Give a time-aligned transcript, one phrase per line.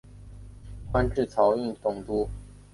[0.91, 2.27] 官至漕运总督。